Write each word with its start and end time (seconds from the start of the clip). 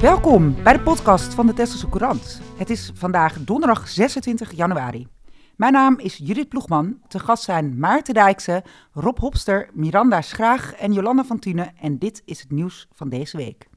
Welkom 0.00 0.62
bij 0.62 0.72
de 0.72 0.80
podcast 0.80 1.34
van 1.34 1.46
de 1.46 1.52
Tesselse 1.52 1.88
Courant. 1.88 2.40
Het 2.56 2.70
is 2.70 2.92
vandaag 2.94 3.44
donderdag 3.44 3.88
26 3.88 4.52
januari. 4.52 5.08
Mijn 5.56 5.72
naam 5.72 5.98
is 5.98 6.16
Judith 6.16 6.48
Ploegman. 6.48 7.00
Te 7.08 7.18
gast 7.18 7.42
zijn 7.42 7.78
Maarten 7.78 8.14
Dijkse, 8.14 8.64
Rob 8.92 9.18
Hopster, 9.18 9.70
Miranda 9.72 10.20
Schraag 10.20 10.74
en 10.74 10.92
Jolanda 10.92 11.24
van 11.24 11.38
Tune. 11.38 11.72
En 11.80 11.98
dit 11.98 12.22
is 12.24 12.40
het 12.40 12.50
nieuws 12.50 12.88
van 12.92 13.08
deze 13.08 13.36
week. 13.36 13.68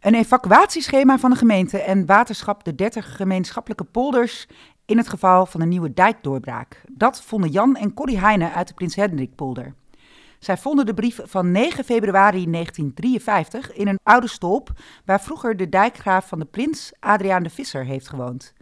Een 0.00 0.14
evacuatieschema 0.14 1.18
van 1.18 1.30
de 1.30 1.36
gemeente 1.36 1.78
en 1.78 2.06
waterschap 2.06 2.64
de 2.64 2.74
30 2.74 3.16
gemeenschappelijke 3.16 3.84
polders 3.84 4.48
in 4.84 4.96
het 4.96 5.08
geval 5.08 5.46
van 5.46 5.60
een 5.60 5.68
nieuwe 5.68 5.94
dijkdoorbraak. 5.94 6.82
Dat 6.92 7.22
vonden 7.22 7.50
Jan 7.50 7.76
en 7.76 7.94
Corrie 7.94 8.18
Heijnen 8.18 8.52
uit 8.52 8.68
de 8.68 8.74
Prins 8.74 8.94
Hendrikpolder. 8.94 9.74
Zij 10.40 10.56
vonden 10.56 10.86
de 10.86 10.94
brief 10.94 11.20
van 11.24 11.50
9 11.50 11.84
februari 11.84 12.50
1953 12.50 13.72
in 13.72 13.88
een 13.88 13.98
oude 14.02 14.28
stolp 14.28 14.70
waar 15.04 15.20
vroeger 15.20 15.56
de 15.56 15.68
dijkgraaf 15.68 16.28
van 16.28 16.38
de 16.38 16.44
prins 16.44 16.92
Adriaan 17.00 17.42
de 17.42 17.50
Visser 17.50 17.84
heeft 17.84 18.08
gewoond. 18.08 18.52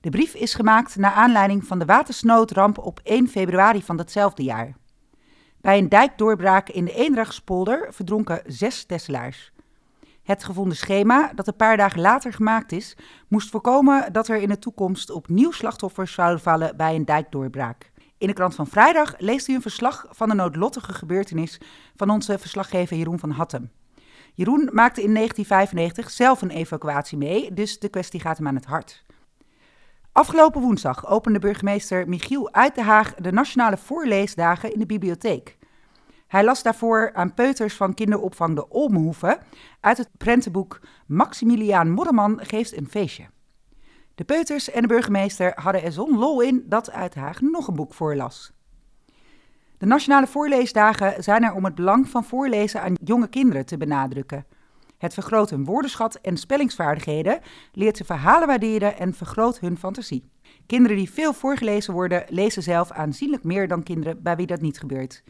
De 0.00 0.10
brief 0.10 0.34
is 0.34 0.54
gemaakt 0.54 0.96
naar 0.96 1.12
aanleiding 1.12 1.64
van 1.64 1.78
de 1.78 1.84
watersnoodramp 1.84 2.78
op 2.78 3.00
1 3.02 3.28
februari 3.28 3.82
van 3.82 3.96
datzelfde 3.96 4.42
jaar. 4.42 4.76
Bij 5.60 5.78
een 5.78 5.88
dijkdoorbraak 5.88 6.68
in 6.68 6.84
de 6.84 6.94
Eendrachtspolder 6.94 7.88
verdronken 7.90 8.42
zes 8.46 8.84
Tesselaars. 8.84 9.52
Het 10.22 10.44
gevonden 10.44 10.76
schema, 10.76 11.32
dat 11.34 11.46
een 11.46 11.56
paar 11.56 11.76
dagen 11.76 12.00
later 12.00 12.32
gemaakt 12.32 12.72
is, 12.72 12.96
moest 13.28 13.50
voorkomen 13.50 14.12
dat 14.12 14.28
er 14.28 14.36
in 14.36 14.48
de 14.48 14.58
toekomst 14.58 15.10
opnieuw 15.10 15.50
slachtoffers 15.50 16.12
zouden 16.12 16.40
vallen 16.40 16.76
bij 16.76 16.94
een 16.94 17.04
dijkdoorbraak. 17.04 17.90
In 18.18 18.26
de 18.26 18.32
krant 18.32 18.54
van 18.54 18.66
vrijdag 18.66 19.14
leest 19.18 19.48
u 19.48 19.54
een 19.54 19.62
verslag 19.62 20.06
van 20.10 20.28
de 20.28 20.34
noodlottige 20.34 20.92
gebeurtenis 20.92 21.60
van 21.96 22.10
onze 22.10 22.38
verslaggever 22.38 22.96
Jeroen 22.96 23.18
van 23.18 23.30
Hattem. 23.30 23.70
Jeroen 24.34 24.70
maakte 24.72 25.02
in 25.02 25.14
1995 25.14 26.10
zelf 26.10 26.42
een 26.42 26.50
evacuatie 26.50 27.18
mee, 27.18 27.54
dus 27.54 27.78
de 27.78 27.88
kwestie 27.88 28.20
gaat 28.20 28.36
hem 28.36 28.46
aan 28.46 28.54
het 28.54 28.64
hart. 28.64 29.04
Afgelopen 30.12 30.60
woensdag 30.60 31.06
opende 31.06 31.38
burgemeester 31.38 32.08
Michiel 32.08 32.52
uit 32.52 32.74
de 32.74 32.82
Haag 32.82 33.14
de 33.14 33.32
nationale 33.32 33.76
voorleesdagen 33.76 34.72
in 34.72 34.78
de 34.78 34.86
bibliotheek. 34.86 35.58
Hij 36.26 36.44
las 36.44 36.62
daarvoor 36.62 37.10
aan 37.14 37.34
peuters 37.34 37.74
van 37.74 37.94
kinderopvang 37.94 38.54
de 38.54 38.68
Olmenhoeve 38.68 39.38
uit 39.80 39.98
het 39.98 40.10
prentenboek 40.16 40.80
Maximiliaan 41.06 41.90
Modderman 41.90 42.40
geeft 42.42 42.76
een 42.76 42.88
feestje. 42.88 43.24
De 44.18 44.24
peuters 44.24 44.70
en 44.70 44.82
de 44.82 44.88
burgemeester 44.88 45.52
hadden 45.54 45.82
er 45.82 45.92
zo'n 45.92 46.18
lol 46.18 46.40
in 46.40 46.64
dat 46.66 46.90
uit 46.90 47.14
Haag 47.14 47.40
nog 47.40 47.68
een 47.68 47.74
boek 47.74 47.94
voorlas. 47.94 48.52
De 49.78 49.86
nationale 49.86 50.26
voorleesdagen 50.26 51.22
zijn 51.22 51.44
er 51.44 51.54
om 51.54 51.64
het 51.64 51.74
belang 51.74 52.08
van 52.08 52.24
voorlezen 52.24 52.82
aan 52.82 52.94
jonge 53.04 53.28
kinderen 53.28 53.66
te 53.66 53.76
benadrukken. 53.76 54.46
Het 54.96 55.14
vergroot 55.14 55.50
hun 55.50 55.64
woordenschat 55.64 56.14
en 56.14 56.36
spellingsvaardigheden, 56.36 57.40
leert 57.72 57.96
ze 57.96 58.04
verhalen 58.04 58.46
waarderen 58.46 58.98
en 58.98 59.14
vergroot 59.14 59.60
hun 59.60 59.78
fantasie. 59.78 60.30
Kinderen 60.66 60.96
die 60.96 61.10
veel 61.10 61.32
voorgelezen 61.32 61.94
worden, 61.94 62.24
lezen 62.28 62.62
zelf 62.62 62.90
aanzienlijk 62.90 63.44
meer 63.44 63.68
dan 63.68 63.82
kinderen 63.82 64.22
bij 64.22 64.36
wie 64.36 64.46
dat 64.46 64.60
niet 64.60 64.78
gebeurt. 64.78 65.22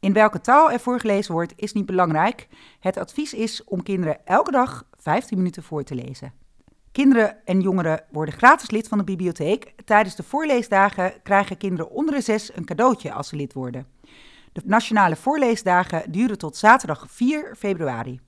In 0.00 0.12
welke 0.12 0.40
taal 0.40 0.70
er 0.70 0.80
voorgelezen 0.80 1.32
wordt, 1.32 1.52
is 1.56 1.72
niet 1.72 1.86
belangrijk. 1.86 2.48
Het 2.80 2.96
advies 2.96 3.34
is 3.34 3.64
om 3.64 3.82
kinderen 3.82 4.26
elke 4.26 4.50
dag 4.50 4.86
15 4.98 5.36
minuten 5.36 5.62
voor 5.62 5.82
te 5.82 5.94
lezen. 5.94 6.43
Kinderen 6.94 7.36
en 7.44 7.60
jongeren 7.60 8.04
worden 8.10 8.34
gratis 8.34 8.70
lid 8.70 8.88
van 8.88 8.98
de 8.98 9.04
bibliotheek. 9.04 9.74
Tijdens 9.84 10.16
de 10.16 10.22
voorleesdagen 10.22 11.22
krijgen 11.22 11.56
kinderen 11.56 11.90
onder 11.90 12.14
de 12.14 12.20
zes 12.20 12.56
een 12.56 12.64
cadeautje 12.64 13.12
als 13.12 13.28
ze 13.28 13.36
lid 13.36 13.52
worden. 13.52 13.86
De 14.52 14.62
nationale 14.64 15.16
voorleesdagen 15.16 16.12
duren 16.12 16.38
tot 16.38 16.56
zaterdag 16.56 17.06
4 17.08 17.54
februari. 17.58 18.20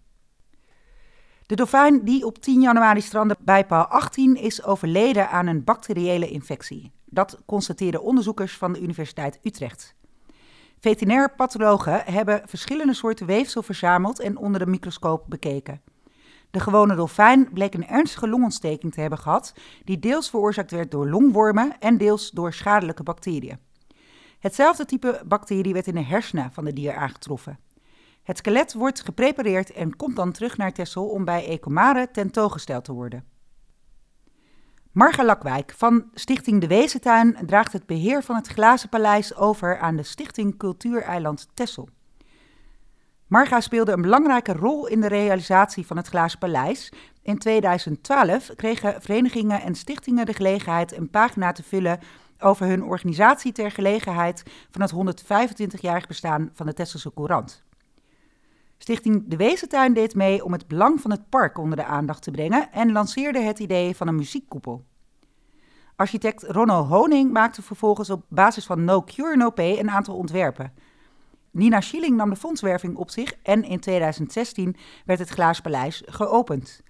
De 1.46 1.55
dolfijn 1.55 2.05
die 2.05 2.27
op 2.27 2.39
10 2.39 2.61
januari 2.61 3.01
strandde 3.01 3.36
bij 3.40 3.67
paal 3.67 3.86
18 3.86 4.36
is 4.36 4.64
overleden 4.64 5.30
aan 5.30 5.46
een 5.46 5.64
bacteriële 5.64 6.30
infectie. 6.30 6.92
Dat 7.05 7.42
constateerden 7.45 8.02
onderzoekers 8.02 8.57
van 8.57 8.73
de 8.73 8.80
Universiteit 8.80 9.39
Utrecht. 9.42 9.95
Veterinair 10.79 11.35
pathologen 11.35 12.02
hebben 12.05 12.42
verschillende 12.45 12.95
soorten 12.95 13.27
weefsel 13.27 13.63
verzameld 13.63 14.20
en 14.20 14.36
onder 14.36 14.61
de 14.61 14.70
microscoop 14.70 15.24
bekeken. 15.29 15.80
De 16.56 16.62
gewone 16.62 16.94
dolfijn 16.94 17.52
bleek 17.52 17.74
een 17.74 17.86
ernstige 17.86 18.28
longontsteking 18.28 18.92
te 18.92 19.00
hebben 19.00 19.18
gehad, 19.18 19.55
die 19.84 19.98
deels 19.98 20.30
veroorzaakt 20.30 20.70
werd 20.70 20.90
door 20.90 21.08
longwormen 21.08 21.80
en 21.80 21.98
deels 21.98 22.30
door 22.30 22.52
schadelijke 22.52 23.02
bacteriën. 23.02 23.58
Hetzelfde 24.39 24.84
type 24.84 25.22
bacterie 25.27 25.72
werd 25.72 25.86
in 25.86 25.95
de 25.95 26.02
hersenen 26.02 26.52
van 26.52 26.64
de 26.64 26.72
dier 26.72 26.95
aangetroffen. 26.95 27.58
Het 28.22 28.39
skelet 28.39 28.72
wordt 28.72 29.05
geprepareerd 29.05 29.72
en 29.72 29.96
komt 29.96 30.16
dan 30.16 30.33
terug 30.33 30.56
naar 30.56 30.72
Texel 30.72 31.08
om 31.08 31.24
bij 31.24 31.46
Ecomare 31.46 32.11
tentoongesteld 32.11 32.84
te 32.84 32.92
worden. 32.92 33.24
Marga 34.92 35.24
Lakwijk 35.24 35.72
van 35.77 36.11
Stichting 36.14 36.61
De 36.61 36.66
Wezentuin 36.66 37.36
draagt 37.46 37.72
het 37.72 37.86
beheer 37.86 38.22
van 38.22 38.36
het 38.36 38.46
Glazen 38.46 38.89
Paleis 38.89 39.34
over 39.34 39.78
aan 39.78 39.96
de 39.96 40.02
Stichting 40.02 40.56
Cultuureiland 40.58 41.48
Texel. 41.55 41.89
Marga 43.27 43.61
speelde 43.61 43.92
een 43.92 44.03
belangrijke 44.03 44.53
rol 44.53 44.87
in 44.87 45.01
de 45.01 45.09
realisatie 45.09 45.87
van 45.87 45.97
het 45.97 46.07
Glazen 46.07 46.39
Paleis. 46.39 46.92
In 47.23 47.39
2012 47.39 48.51
kregen 48.57 49.03
verenigingen 49.03 49.63
en 49.63 49.75
stichtingen 49.75 50.27
de 50.27 50.33
gelegenheid 50.33 50.97
een 50.97 51.11
pagina 51.11 51.53
te 51.53 51.63
vullen 51.63 51.98
over 52.39 52.67
hun 52.67 52.85
organisatie 52.85 53.53
ter 53.53 53.70
gelegenheid 53.70 54.42
van 54.70 54.81
het 54.81 55.23
125-jarig 55.23 56.07
bestaan 56.07 56.51
van 56.53 56.67
de 56.67 56.73
Tesselse 56.73 57.13
Courant. 57.14 57.64
Stichting 58.79 59.25
De 59.29 59.37
Wezentuin 59.37 59.93
deed 59.93 60.14
mee 60.14 60.45
om 60.45 60.53
het 60.53 60.69
belang 60.69 61.01
van 61.01 61.11
het 61.11 61.29
park 61.29 61.58
onder 61.58 61.77
de 61.77 61.85
aandacht 61.85 62.23
te 62.23 62.31
brengen 62.31 62.73
en 62.73 62.93
lanceerde 62.93 63.41
het 63.41 63.58
idee 63.58 63.97
van 63.97 64.08
een 64.08 64.17
muziekkoepel. 64.17 64.85
Architect 65.97 66.43
Ronno 66.43 66.85
Honing 66.85 67.33
maakte 67.33 67.63
vervolgens 67.63 68.11
op 68.11 68.25
basis 68.29 68.67
van 68.67 68.85
No 68.85 69.03
Cure 69.03 69.37
No 69.37 69.51
Pay 69.51 69.79
een 69.79 69.91
aantal 69.91 70.17
ontwerpen. 70.17 70.73
Nina 71.56 71.80
Schilling 71.80 72.17
nam 72.17 72.30
de 72.30 72.36
fondswerving 72.36 72.96
op 72.96 73.11
zich 73.11 73.34
en 73.42 73.64
in 73.64 73.80
2016 73.80 74.77
werd 75.05 75.18
het 75.18 75.28
Glazen 75.28 75.62
Paleis 75.62 76.02
geopend. 76.06 76.83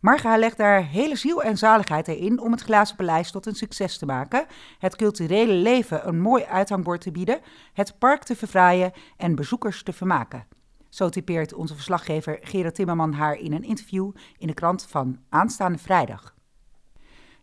Marga 0.00 0.36
legt 0.36 0.56
daar 0.56 0.84
hele 0.84 1.16
ziel 1.16 1.42
en 1.42 1.58
zaligheid 1.58 2.08
erin 2.08 2.40
om 2.40 2.52
het 2.52 2.60
Glazen 2.60 2.96
Paleis 2.96 3.30
tot 3.30 3.46
een 3.46 3.54
succes 3.54 3.98
te 3.98 4.06
maken, 4.06 4.46
het 4.78 4.96
culturele 4.96 5.52
leven 5.52 6.08
een 6.08 6.20
mooi 6.20 6.44
uithangbord 6.44 7.00
te 7.00 7.10
bieden, 7.10 7.40
het 7.72 7.98
park 7.98 8.22
te 8.22 8.36
verfraaien 8.36 8.92
en 9.16 9.34
bezoekers 9.34 9.82
te 9.82 9.92
vermaken. 9.92 10.46
Zo 10.88 11.08
typeert 11.08 11.54
onze 11.54 11.74
verslaggever 11.74 12.38
Gerard 12.42 12.74
Timmerman 12.74 13.12
haar 13.12 13.34
in 13.34 13.52
een 13.52 13.64
interview 13.64 14.10
in 14.38 14.46
de 14.46 14.54
krant 14.54 14.86
van 14.88 15.18
aanstaande 15.28 15.78
vrijdag. 15.78 16.36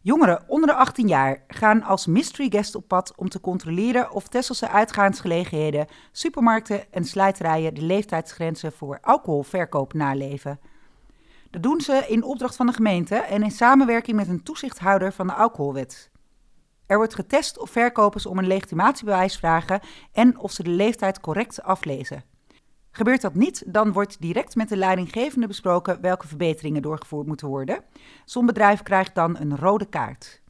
Jongeren 0.06 0.44
onder 0.48 0.70
de 0.70 0.76
18 0.76 1.08
jaar 1.08 1.44
gaan 1.48 1.84
als 1.84 2.06
mystery 2.06 2.50
guest 2.50 2.76
op 2.76 2.88
pad 2.88 3.14
om 3.16 3.30
te 3.30 3.40
controleren 3.40 4.12
of 4.12 4.28
Tesselse 4.28 4.70
uitgaansgelegenheden, 4.70 5.88
supermarkten 6.12 6.94
en 6.94 7.06
slijterijen 7.06 7.74
de 7.74 7.82
leeftijdsgrenzen 7.82 8.72
voor 8.72 8.98
alcoholverkoop 9.02 9.94
naleven. 9.94 10.60
Dat 11.50 11.64
doen 11.64 11.82
ze 11.82 12.06
in 12.08 12.24
opdracht 12.24 12.56
van 12.56 12.66
de 12.66 12.74
gemeente 12.74 13.16
en 13.16 13.44
in 13.44 13.52
samenwerking 13.52 14.18
met 14.18 14.28
een 14.28 14.44
toezichthouder 14.44 15.14
van 15.14 15.28
de 15.28 15.34
alcoholwet. 15.34 16.12
Er 16.86 16.98
wordt 16.98 17.16
getest 17.16 17.60
of 17.60 17.70
verkopers 17.70 18.26
om 18.26 18.38
een 18.38 18.48
legitimatiebewijs 18.48 19.38
vragen 19.38 19.80
en 20.12 20.40
of 20.40 20.52
ze 20.52 20.64
de 20.64 20.70
leeftijd 20.70 21.20
correct 21.20 21.64
aflezen. 21.64 22.24
Gebeurt 22.96 23.22
dat 23.22 23.36
niet, 23.36 23.64
dan 23.66 23.92
wordt 23.92 24.22
direct 24.22 24.56
met 24.56 24.70
de 24.70 24.78
leidinggevende 24.78 25.48
besproken 25.48 26.02
welke 26.02 26.28
verbeteringen 26.28 26.82
doorgevoerd 26.82 27.28
moeten 27.28 27.48
worden. 27.48 27.84
Zo'n 28.26 28.46
bedrijf 28.46 28.82
krijgt 28.82 29.16
dan 29.16 29.38
een 29.40 29.58
rode 29.58 29.86
kaart. 29.86 30.42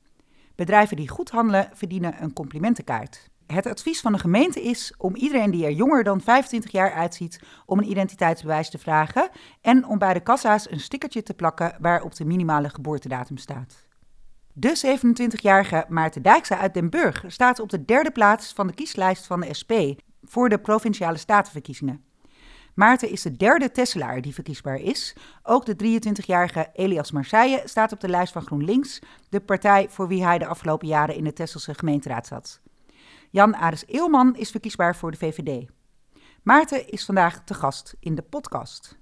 Bedrijven 0.56 0.98
die 0.98 1.10
goed 1.10 1.30
handelen 1.30 1.70
verdienen 1.74 2.24
een 2.24 2.34
complimentenkaart. 2.34 3.30
Het 3.46 3.66
advies 3.66 4.02
van 4.02 4.12
de 4.12 4.20
gemeente 4.20 4.62
is 4.62 4.94
om 4.98 5.16
iedereen 5.16 5.52
die 5.52 5.66
er 5.66 5.72
jonger 5.72 6.04
dan 6.04 6.22
25 6.22 6.72
jaar 6.72 6.94
uitziet 6.94 7.42
om 7.66 7.78
een 7.80 7.90
identiteitsbewijs 7.90 8.70
te 8.70 8.78
vragen 8.78 9.30
en 9.62 9.86
om 9.88 9.98
bij 9.98 10.14
de 10.14 10.24
kassa's 10.24 10.72
een 10.72 10.80
stickertje 10.80 11.24
te 11.24 11.34
plakken 11.34 11.76
waarop 11.80 12.16
de 12.16 12.26
minimale 12.26 12.70
geboortedatum 12.70 13.38
staat. 13.38 13.88
De 14.54 15.00
27-jarige 15.00 15.86
Maarten 15.88 16.22
Dijkse 16.22 16.58
uit 16.58 16.74
Den 16.74 16.90
Burg 16.90 17.24
staat 17.28 17.60
op 17.60 17.70
de 17.70 17.86
derde 17.86 18.12
plaats 18.12 18.54
van 18.54 18.68
de 18.68 18.74
kieslijst 18.74 19.26
van 19.26 19.40
de 19.40 19.54
SP 19.60 19.72
voor 20.24 20.50
de 20.50 20.58
provinciale 20.58 21.18
statenverkiezingen. 21.18 22.14
Maarten 22.76 23.10
is 23.10 23.22
de 23.22 23.36
derde 23.36 23.72
Tesselaar 23.72 24.22
die 24.22 24.34
verkiesbaar 24.34 24.80
is. 24.80 25.16
Ook 25.44 25.66
de 25.66 26.00
23-jarige 26.00 26.70
Elias 26.74 27.12
Marseille 27.12 27.62
staat 27.66 27.92
op 27.92 28.00
de 28.00 28.10
lijst 28.10 28.34
van 28.34 28.46
GroenLinks, 28.46 29.02
de 29.30 29.40
partij 29.40 29.88
voor 29.90 30.08
wie 30.08 30.26
hij 30.26 30.38
de 30.38 30.46
afgelopen 30.46 30.88
jaren 30.88 31.16
in 31.16 31.24
de 31.24 31.34
Tesselse 31.34 31.74
gemeenteraad 31.74 32.28
zat. 32.28 32.62
Jan 33.30 33.56
Ares 33.56 33.86
Eelman 33.88 34.36
is 34.38 34.52
verkiesbaar 34.52 34.96
voor 34.96 35.12
de 35.12 35.18
VVD. 35.18 35.70
Maarten 36.44 36.90
is 36.90 37.06
vandaag 37.06 37.44
te 37.44 37.54
gast 37.54 37.96
in 38.00 38.16
de 38.16 38.22
podcast. 38.22 38.98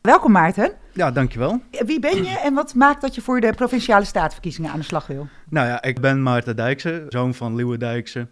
Welkom 0.00 0.32
Maarten. 0.32 0.72
Ja, 0.92 1.10
dankjewel. 1.10 1.60
Wie 1.70 2.00
ben 2.00 2.24
je 2.24 2.38
en 2.38 2.54
wat 2.54 2.74
maakt 2.74 3.00
dat 3.00 3.14
je 3.14 3.20
voor 3.20 3.40
de 3.40 3.52
provinciale 3.52 4.04
staatverkiezingen 4.04 4.70
aan 4.70 4.78
de 4.78 4.84
slag 4.84 5.06
wil? 5.06 5.28
Nou 5.48 5.66
ja, 5.66 5.82
ik 5.82 6.00
ben 6.00 6.22
Maarten 6.22 6.56
Dijkse, 6.56 7.04
zoon 7.08 7.34
van 7.34 7.54
Liewe 7.54 7.78
Dijkse. 7.78 8.28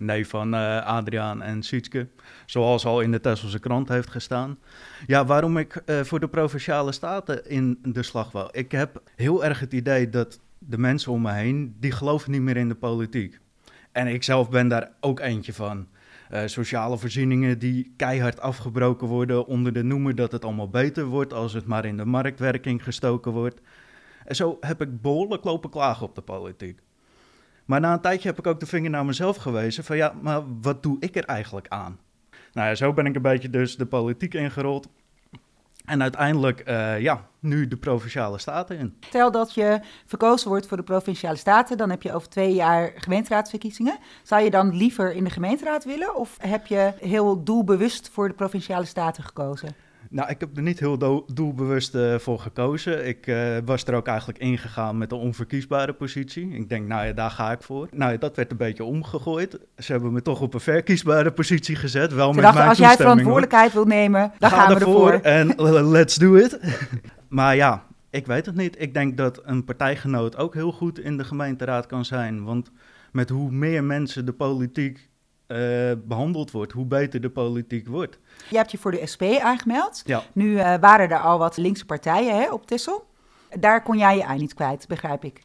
Nee, 0.00 0.26
van 0.26 0.54
uh, 0.54 0.86
Adriaan 0.86 1.42
en 1.42 1.62
Sietske. 1.62 2.08
Zoals 2.46 2.84
al 2.84 3.00
in 3.00 3.10
de 3.10 3.20
Tesselse 3.20 3.58
krant 3.58 3.88
heeft 3.88 4.10
gestaan. 4.10 4.58
Ja, 5.06 5.24
waarom 5.24 5.56
ik 5.56 5.82
uh, 5.86 6.00
voor 6.00 6.20
de 6.20 6.28
Provinciale 6.28 6.92
Staten 6.92 7.50
in 7.50 7.78
de 7.82 8.02
slag 8.02 8.32
wil. 8.32 8.48
Ik 8.52 8.72
heb 8.72 9.02
heel 9.16 9.44
erg 9.44 9.60
het 9.60 9.72
idee 9.72 10.08
dat 10.08 10.40
de 10.58 10.78
mensen 10.78 11.12
om 11.12 11.22
me 11.22 11.32
heen, 11.32 11.76
die 11.80 11.92
geloven 11.92 12.30
niet 12.30 12.40
meer 12.40 12.56
in 12.56 12.68
de 12.68 12.74
politiek. 12.74 13.40
En 13.92 14.06
ik 14.06 14.22
zelf 14.22 14.50
ben 14.50 14.68
daar 14.68 14.90
ook 15.00 15.20
eentje 15.20 15.52
van. 15.52 15.86
Uh, 16.30 16.42
sociale 16.46 16.98
voorzieningen 16.98 17.58
die 17.58 17.92
keihard 17.96 18.40
afgebroken 18.40 19.06
worden 19.06 19.46
onder 19.46 19.72
de 19.72 19.82
noemer 19.82 20.14
dat 20.14 20.32
het 20.32 20.44
allemaal 20.44 20.68
beter 20.68 21.04
wordt 21.04 21.32
als 21.32 21.52
het 21.52 21.66
maar 21.66 21.84
in 21.84 21.96
de 21.96 22.04
marktwerking 22.04 22.84
gestoken 22.84 23.32
wordt. 23.32 23.60
En 24.24 24.36
zo 24.36 24.56
heb 24.60 24.80
ik 24.80 25.00
behoorlijk 25.00 25.44
lopen 25.44 25.70
klagen 25.70 26.06
op 26.06 26.14
de 26.14 26.20
politiek. 26.20 26.80
Maar 27.70 27.80
na 27.80 27.92
een 27.92 28.00
tijdje 28.00 28.28
heb 28.28 28.38
ik 28.38 28.46
ook 28.46 28.60
de 28.60 28.66
vinger 28.66 28.90
naar 28.90 29.04
mezelf 29.04 29.36
gewezen 29.36 29.84
van 29.84 29.96
ja, 29.96 30.14
maar 30.20 30.42
wat 30.60 30.82
doe 30.82 30.96
ik 31.00 31.16
er 31.16 31.24
eigenlijk 31.24 31.68
aan? 31.68 31.98
Nou 32.52 32.68
ja, 32.68 32.74
zo 32.74 32.92
ben 32.92 33.06
ik 33.06 33.14
een 33.14 33.22
beetje 33.22 33.50
dus 33.50 33.76
de 33.76 33.86
politiek 33.86 34.34
ingerold. 34.34 34.88
En 35.84 36.02
uiteindelijk, 36.02 36.68
uh, 36.68 37.00
ja, 37.00 37.26
nu 37.40 37.68
de 37.68 37.76
provinciale 37.76 38.38
staten 38.38 38.78
in. 38.78 38.96
Stel 39.00 39.30
dat 39.30 39.54
je 39.54 39.80
verkozen 40.06 40.48
wordt 40.48 40.66
voor 40.66 40.76
de 40.76 40.82
provinciale 40.82 41.36
staten, 41.36 41.76
dan 41.76 41.90
heb 41.90 42.02
je 42.02 42.14
over 42.14 42.28
twee 42.28 42.54
jaar 42.54 42.92
gemeenteraadsverkiezingen. 42.94 43.98
Zou 44.22 44.42
je 44.42 44.50
dan 44.50 44.76
liever 44.76 45.12
in 45.12 45.24
de 45.24 45.30
gemeenteraad 45.30 45.84
willen 45.84 46.14
of 46.14 46.36
heb 46.40 46.66
je 46.66 46.92
heel 47.00 47.44
doelbewust 47.44 48.08
voor 48.12 48.28
de 48.28 48.34
provinciale 48.34 48.84
staten 48.84 49.24
gekozen? 49.24 49.74
Nou, 50.12 50.28
ik 50.30 50.40
heb 50.40 50.56
er 50.56 50.62
niet 50.62 50.80
heel 50.80 51.24
doelbewust 51.34 51.94
uh, 51.94 52.14
voor 52.18 52.38
gekozen. 52.38 53.06
Ik 53.06 53.26
uh, 53.26 53.56
was 53.64 53.84
er 53.84 53.94
ook 53.94 54.06
eigenlijk 54.06 54.38
ingegaan 54.38 54.98
met 54.98 55.12
een 55.12 55.18
onverkiesbare 55.18 55.92
positie. 55.92 56.50
Ik 56.54 56.68
denk, 56.68 56.86
nou 56.86 57.06
ja, 57.06 57.12
daar 57.12 57.30
ga 57.30 57.52
ik 57.52 57.62
voor. 57.62 57.88
Nou, 57.92 58.18
dat 58.18 58.36
werd 58.36 58.50
een 58.50 58.56
beetje 58.56 58.84
omgegooid. 58.84 59.58
Ze 59.76 59.92
hebben 59.92 60.12
me 60.12 60.22
toch 60.22 60.40
op 60.40 60.54
een 60.54 60.60
verkiesbare 60.60 61.32
positie 61.32 61.76
gezet. 61.76 62.12
Wel 62.14 62.28
Ze 62.28 62.34
met 62.34 62.44
dachten, 62.44 62.68
als 62.68 62.78
jij 62.78 62.96
verantwoordelijkheid 62.96 63.72
wil 63.72 63.84
nemen, 63.84 64.32
dan 64.38 64.50
gaan 64.50 64.74
we 64.74 64.80
ervoor. 64.80 65.12
En 65.12 65.54
let's 65.96 66.16
do 66.16 66.34
it. 66.34 66.60
maar 67.28 67.56
ja, 67.56 67.84
ik 68.10 68.26
weet 68.26 68.46
het 68.46 68.56
niet. 68.56 68.80
Ik 68.80 68.94
denk 68.94 69.16
dat 69.16 69.40
een 69.44 69.64
partijgenoot 69.64 70.36
ook 70.36 70.54
heel 70.54 70.72
goed 70.72 70.98
in 70.98 71.16
de 71.16 71.24
gemeenteraad 71.24 71.86
kan 71.86 72.04
zijn. 72.04 72.44
Want 72.44 72.70
met 73.12 73.28
hoe 73.28 73.50
meer 73.50 73.84
mensen 73.84 74.26
de 74.26 74.32
politiek 74.32 75.09
uh, 75.52 75.92
behandeld 76.04 76.50
wordt, 76.50 76.72
hoe 76.72 76.86
beter 76.86 77.20
de 77.20 77.30
politiek 77.30 77.88
wordt. 77.88 78.18
Je 78.50 78.56
hebt 78.56 78.70
je 78.70 78.78
voor 78.78 78.90
de 78.90 79.06
SP 79.12 79.22
aangemeld. 79.22 80.02
Ja. 80.04 80.22
Nu 80.32 80.50
uh, 80.50 80.74
waren 80.80 81.10
er 81.10 81.18
al 81.18 81.38
wat 81.38 81.56
linkse 81.56 81.86
partijen 81.86 82.36
hè, 82.36 82.52
op 82.52 82.66
Tessel. 82.66 83.08
Daar 83.58 83.82
kon 83.82 83.98
jij 83.98 84.16
je 84.16 84.22
ei 84.22 84.38
niet 84.38 84.54
kwijt, 84.54 84.88
begrijp 84.88 85.24
ik. 85.24 85.42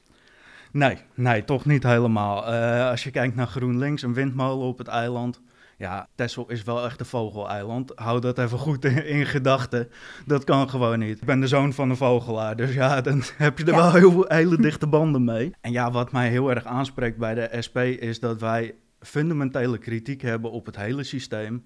Nee, 0.72 0.98
nee, 1.14 1.44
toch 1.44 1.66
niet 1.66 1.84
helemaal. 1.84 2.54
Uh, 2.54 2.90
als 2.90 3.04
je 3.04 3.12
kijkt 3.12 3.36
naar 3.36 3.48
GroenLinks, 3.48 4.02
een 4.02 4.14
windmolen 4.14 4.68
op 4.68 4.78
het 4.78 4.88
eiland. 4.88 5.42
Ja, 5.78 6.08
Texel 6.16 6.50
is 6.50 6.64
wel 6.64 6.86
echt 6.86 7.00
een 7.00 7.06
vogeleiland. 7.06 7.92
Hou 7.96 8.20
dat 8.20 8.38
even 8.38 8.58
goed 8.58 8.86
in, 8.86 9.06
in 9.18 9.26
gedachten. 9.26 9.90
Dat 10.26 10.44
kan 10.44 10.70
gewoon 10.70 11.00
niet. 11.00 11.18
Ik 11.18 11.26
ben 11.26 11.40
de 11.40 11.48
zoon 11.48 11.74
van 11.74 11.90
een 11.90 11.98
vogelaar, 11.98 12.56
dus 12.56 12.74
ja, 12.74 13.02
dan 13.02 13.24
heb 13.38 13.58
je 13.58 13.66
er 13.66 13.76
wel 13.76 13.94
heel, 13.94 14.26
hele 14.28 14.58
dichte 14.58 14.88
banden 14.88 15.24
mee. 15.24 15.54
En 15.62 15.72
ja, 15.72 15.92
wat 15.92 16.12
mij 16.12 16.30
heel 16.30 16.50
erg 16.50 16.66
aanspreekt 16.66 17.18
bij 17.18 17.34
de 17.34 17.62
SP 17.66 17.78
is 17.78 18.20
dat 18.20 18.40
wij 18.40 18.76
fundamentele 19.06 19.78
kritiek 19.78 20.22
hebben 20.22 20.52
op 20.52 20.66
het 20.66 20.76
hele 20.76 21.04
systeem. 21.04 21.66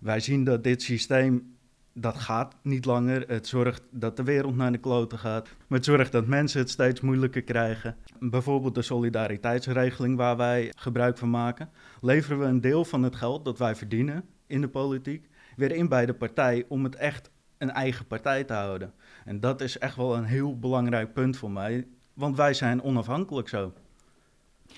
Wij 0.00 0.20
zien 0.20 0.44
dat 0.44 0.64
dit 0.64 0.82
systeem, 0.82 1.56
dat 1.92 2.16
gaat 2.16 2.54
niet 2.62 2.84
langer. 2.84 3.24
Het 3.28 3.46
zorgt 3.46 3.82
dat 3.90 4.16
de 4.16 4.22
wereld 4.22 4.56
naar 4.56 4.72
de 4.72 4.78
kloten 4.78 5.18
gaat. 5.18 5.48
Maar 5.66 5.78
het 5.78 5.86
zorgt 5.86 6.12
dat 6.12 6.26
mensen 6.26 6.60
het 6.60 6.70
steeds 6.70 7.00
moeilijker 7.00 7.42
krijgen. 7.42 7.96
Bijvoorbeeld 8.18 8.74
de 8.74 8.82
solidariteitsregeling 8.82 10.16
waar 10.16 10.36
wij 10.36 10.72
gebruik 10.76 11.18
van 11.18 11.30
maken. 11.30 11.70
Leveren 12.00 12.38
we 12.38 12.44
een 12.44 12.60
deel 12.60 12.84
van 12.84 13.02
het 13.02 13.16
geld 13.16 13.44
dat 13.44 13.58
wij 13.58 13.74
verdienen 13.74 14.24
in 14.46 14.60
de 14.60 14.68
politiek 14.68 15.28
weer 15.56 15.72
in 15.72 15.88
bij 15.88 16.06
de 16.06 16.14
partij 16.14 16.64
om 16.68 16.84
het 16.84 16.94
echt 16.94 17.30
een 17.58 17.70
eigen 17.70 18.06
partij 18.06 18.44
te 18.44 18.52
houden. 18.52 18.92
En 19.24 19.40
dat 19.40 19.60
is 19.60 19.78
echt 19.78 19.96
wel 19.96 20.16
een 20.16 20.24
heel 20.24 20.58
belangrijk 20.58 21.12
punt 21.12 21.36
voor 21.36 21.50
mij, 21.50 21.86
want 22.14 22.36
wij 22.36 22.54
zijn 22.54 22.82
onafhankelijk 22.82 23.48
zo. 23.48 23.72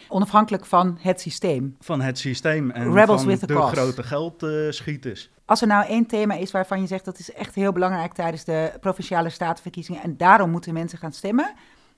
Onafhankelijk 0.09 0.67
van 0.67 0.99
het 1.01 1.21
systeem. 1.21 1.77
Van 1.81 2.01
het 2.01 2.19
systeem 2.19 2.71
en 2.71 2.93
Rebels 2.93 3.23
van 3.23 3.39
de 3.39 3.57
grote 3.57 4.03
geldschieters. 4.03 5.31
Als 5.45 5.61
er 5.61 5.67
nou 5.67 5.87
één 5.87 6.07
thema 6.07 6.35
is 6.35 6.51
waarvan 6.51 6.81
je 6.81 6.87
zegt 6.87 7.05
dat 7.05 7.19
is 7.19 7.33
echt 7.33 7.55
heel 7.55 7.73
belangrijk 7.73 8.13
tijdens 8.13 8.45
de 8.45 8.73
provinciale 8.81 9.31
statenverkiezingen 9.31 10.03
en 10.03 10.17
daarom 10.17 10.51
moeten 10.51 10.73
mensen 10.73 10.99
gaan 10.99 11.13
stemmen, 11.13 11.55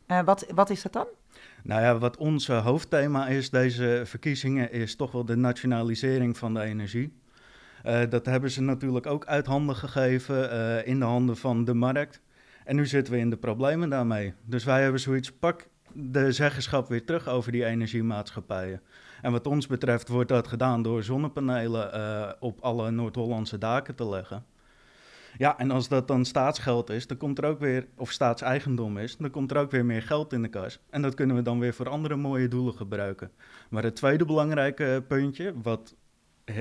uh, 0.06 0.20
wat, 0.24 0.46
wat 0.54 0.70
is 0.70 0.82
dat 0.82 0.92
dan? 0.92 1.06
Nou 1.62 1.82
ja, 1.82 1.98
wat 1.98 2.16
ons 2.16 2.46
hoofdthema 2.46 3.26
is 3.26 3.50
deze 3.50 4.02
verkiezingen 4.04 4.72
is 4.72 4.96
toch 4.96 5.12
wel 5.12 5.24
de 5.24 5.36
nationalisering 5.36 6.36
van 6.36 6.54
de 6.54 6.60
energie. 6.60 7.12
Uh, 7.86 8.00
dat 8.08 8.26
hebben 8.26 8.50
ze 8.50 8.62
natuurlijk 8.62 9.06
ook 9.06 9.26
uit 9.26 9.46
handen 9.46 9.76
gegeven 9.76 10.52
uh, 10.52 10.86
in 10.86 10.98
de 10.98 11.04
handen 11.04 11.36
van 11.36 11.64
de 11.64 11.74
markt. 11.74 12.20
En 12.64 12.76
nu 12.76 12.86
zitten 12.86 13.12
we 13.12 13.18
in 13.18 13.30
de 13.30 13.36
problemen 13.36 13.90
daarmee. 13.90 14.34
Dus 14.44 14.64
wij 14.64 14.82
hebben 14.82 15.00
zoiets, 15.00 15.32
pak 15.32 15.66
de 15.92 16.32
zeggenschap 16.32 16.88
weer 16.88 17.04
terug 17.04 17.28
over 17.28 17.52
die 17.52 17.64
energiemaatschappijen. 17.64 18.80
En 19.22 19.32
wat 19.32 19.46
ons 19.46 19.66
betreft 19.66 20.08
wordt 20.08 20.28
dat 20.28 20.48
gedaan 20.48 20.82
door 20.82 21.02
zonnepanelen 21.02 21.90
uh, 21.94 22.32
op 22.40 22.60
alle 22.60 22.90
Noord-Hollandse 22.90 23.58
daken 23.58 23.94
te 23.94 24.08
leggen. 24.08 24.44
Ja, 25.36 25.58
en 25.58 25.70
als 25.70 25.88
dat 25.88 26.08
dan 26.08 26.24
staatsgeld 26.24 26.90
is, 26.90 27.06
dan 27.06 27.16
komt 27.16 27.38
er 27.38 27.44
ook 27.44 27.58
weer, 27.58 27.86
of 27.96 28.10
staatseigendom 28.10 28.98
is, 28.98 29.16
dan 29.16 29.30
komt 29.30 29.50
er 29.50 29.56
ook 29.56 29.70
weer 29.70 29.84
meer 29.84 30.02
geld 30.02 30.32
in 30.32 30.42
de 30.42 30.48
kas. 30.48 30.80
En 30.90 31.02
dat 31.02 31.14
kunnen 31.14 31.36
we 31.36 31.42
dan 31.42 31.58
weer 31.58 31.74
voor 31.74 31.88
andere 31.88 32.16
mooie 32.16 32.48
doelen 32.48 32.74
gebruiken. 32.74 33.30
Maar 33.70 33.82
het 33.82 33.96
tweede 33.96 34.24
belangrijke 34.24 35.04
puntje, 35.08 35.54
wat 35.62 35.94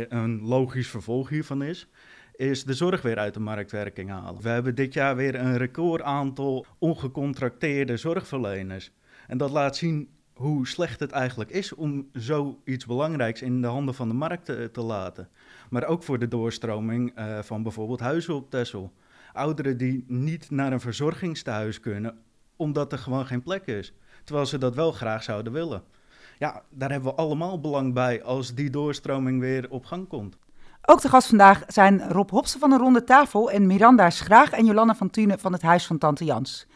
een 0.09 0.41
logisch 0.41 0.88
vervolg 0.88 1.29
hiervan 1.29 1.63
is, 1.63 1.88
is 2.35 2.63
de 2.63 2.74
zorg 2.74 3.01
weer 3.01 3.18
uit 3.18 3.33
de 3.33 3.39
marktwerking 3.39 4.09
halen. 4.09 4.41
We 4.41 4.50
hebben 4.50 4.75
dit 4.75 4.94
jaar 4.94 5.15
weer 5.15 5.35
een 5.35 5.57
record 5.57 6.01
aantal 6.01 6.65
ongecontracteerde 6.77 7.97
zorgverleners. 7.97 8.91
En 9.27 9.38
dat 9.38 9.51
laat 9.51 9.75
zien 9.75 10.09
hoe 10.33 10.68
slecht 10.68 11.00
het 11.00 11.12
eigenlijk 11.12 11.50
is 11.50 11.75
om 11.75 12.09
zoiets 12.13 12.85
belangrijks 12.85 13.41
in 13.41 13.62
de 13.62 13.68
handen 13.68 13.94
van 13.94 14.07
de 14.07 14.13
markt 14.13 14.45
te, 14.45 14.69
te 14.71 14.81
laten. 14.81 15.29
Maar 15.69 15.85
ook 15.85 16.03
voor 16.03 16.19
de 16.19 16.27
doorstroming 16.27 17.19
uh, 17.19 17.39
van 17.39 17.63
bijvoorbeeld 17.63 18.00
huizen 18.00 18.35
op 18.35 18.50
Texel. 18.50 18.94
Ouderen 19.33 19.77
die 19.77 20.03
niet 20.07 20.50
naar 20.50 20.71
een 20.71 20.79
verzorgingstehuis 20.79 21.79
kunnen, 21.79 22.18
omdat 22.56 22.91
er 22.91 22.97
gewoon 22.97 23.25
geen 23.25 23.44
plek 23.44 23.65
is. 23.65 23.94
Terwijl 24.24 24.45
ze 24.45 24.57
dat 24.57 24.75
wel 24.75 24.91
graag 24.91 25.24
zouden 25.24 25.53
willen. 25.53 25.83
Ja, 26.38 26.63
daar 26.69 26.91
hebben 26.91 27.12
we 27.12 27.18
allemaal 27.18 27.59
belang 27.59 27.94
bij 27.94 28.24
als 28.24 28.53
die 28.53 28.69
doorstroming 28.69 29.39
weer 29.39 29.69
op 29.69 29.86
gang 29.86 30.07
komt. 30.07 30.38
Ook 30.89 31.01
de 31.01 31.10
gast 31.10 31.27
vandaag 31.27 31.63
zijn 31.67 32.10
Rob 32.10 32.29
Hopsen 32.29 32.60
van 32.60 32.69
de 32.69 32.77
Ronde 32.77 33.03
Tafel 33.03 33.51
en 33.51 33.67
Miranda 33.67 34.10
Schraag 34.10 34.51
en 34.51 34.65
Jolanna 34.65 34.96
van 34.96 35.10
Tune 35.10 35.38
van 35.38 35.53
het 35.53 35.62
Huis 35.62 35.86
van 35.86 35.98
Tante 35.98 36.25
Jans. 36.25 36.67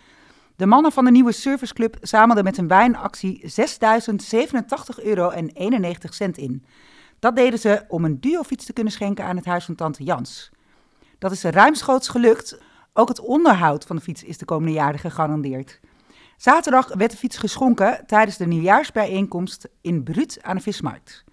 De 0.62 0.68
mannen 0.68 0.92
van 0.92 1.06
de 1.06 1.12
nieuwe 1.12 1.32
serviceclub 1.32 1.98
zamelden 2.02 2.44
met 2.44 2.58
een 2.58 2.68
wijnactie 2.68 3.42
6.087 3.42 5.04
euro 5.04 5.30
en 5.30 5.50
91 5.50 6.14
cent 6.14 6.38
in. 6.38 6.66
Dat 7.20 7.36
deden 7.36 7.60
ze 7.60 7.86
om 7.88 8.06
een 8.06 8.20
duofiets 8.20 8.66
te 8.66 8.74
kunnen 8.74 8.94
schenken 8.94 9.26
aan 9.26 9.36
het 9.36 9.46
huis 9.46 9.66
van 9.66 9.76
tante 9.76 10.04
Jans. 10.04 10.52
Dat 11.20 11.32
is 11.32 11.44
ruimschoots 11.44 12.08
gelukt. 12.08 12.62
Ook 12.94 13.08
het 13.08 13.20
onderhoud 13.20 13.86
van 13.86 13.96
de 13.96 14.02
fiets 14.02 14.24
is 14.24 14.38
de 14.38 14.46
komende 14.46 14.74
jaren 14.74 15.00
gegarandeerd. 15.00 15.80
Zaterdag 16.38 16.94
werd 16.94 17.12
de 17.12 17.18
fiets 17.18 17.38
geschonken 17.38 18.04
tijdens 18.06 18.38
de 18.38 18.48
nieuwjaarsbijeenkomst 18.48 19.70
in 19.82 20.04
Bruut 20.04 20.40
aan 20.42 20.56
de 20.56 20.62
Vismarkt. 20.62 21.24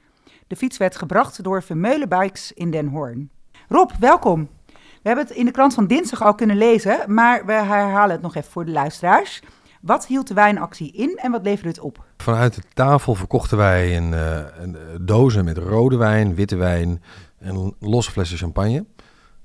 De 0.46 0.56
fiets 0.56 0.76
werd 0.76 0.96
gebracht 0.96 1.42
door 1.42 1.62
Vermeulen 1.62 2.08
Bikes 2.08 2.52
in 2.52 2.70
Den 2.70 2.88
Hoorn. 2.88 3.30
Rob, 3.68 3.90
welkom. 3.98 4.57
We 5.02 5.08
hebben 5.08 5.26
het 5.26 5.36
in 5.36 5.44
de 5.44 5.50
krant 5.50 5.74
van 5.74 5.86
dinsdag 5.86 6.22
al 6.22 6.34
kunnen 6.34 6.56
lezen, 6.56 7.14
maar 7.14 7.46
we 7.46 7.52
herhalen 7.52 8.10
het 8.10 8.22
nog 8.22 8.34
even 8.34 8.50
voor 8.50 8.64
de 8.64 8.70
luisteraars. 8.70 9.42
Wat 9.80 10.06
hield 10.06 10.28
de 10.28 10.34
wijnactie 10.34 10.92
in 10.92 11.16
en 11.16 11.30
wat 11.30 11.42
leverde 11.42 11.68
het 11.68 11.80
op? 11.80 12.04
Vanuit 12.16 12.54
de 12.54 12.62
tafel 12.74 13.14
verkochten 13.14 13.56
wij 13.56 13.96
een, 13.96 14.12
uh, 14.12 14.40
een 14.58 14.76
eh, 14.76 14.82
dozen 15.00 15.44
met 15.44 15.58
rode 15.58 15.96
wijn, 15.96 16.34
witte 16.34 16.56
wijn 16.56 17.02
en 17.38 17.74
losse 17.78 18.10
flessen 18.10 18.38
champagne. 18.38 18.84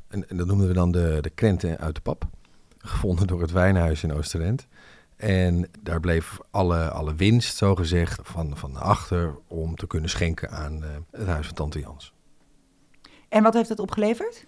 En, 0.07 0.29
en, 0.29 0.37
dat 0.37 0.47
noemden 0.47 0.67
we 0.67 0.73
dan 0.73 0.91
de, 0.91 1.17
de 1.21 1.29
krenten 1.29 1.77
uit 1.77 1.95
de 1.95 2.01
pap. 2.01 2.27
Gevonden 2.77 3.27
door 3.27 3.41
het 3.41 3.51
wijnhuis 3.51 4.03
in 4.03 4.13
Oosterend. 4.13 4.67
En 5.15 5.69
daar 5.79 5.99
bleef 5.99 6.39
alle, 6.51 6.89
alle 6.89 7.15
winst, 7.15 7.57
zogezegd, 7.57 8.19
van, 8.23 8.57
van 8.57 8.75
achter 8.75 9.35
om 9.47 9.75
te 9.75 9.87
kunnen 9.87 10.09
schenken 10.09 10.51
aan 10.51 10.83
uh, 10.83 10.89
het 11.11 11.27
huis 11.27 11.45
van 11.45 11.55
Tante 11.55 11.79
Jans. 11.79 12.13
En 13.29 13.43
wat 13.43 13.53
heeft 13.53 13.69
het 13.69 13.79
opgeleverd? 13.79 14.45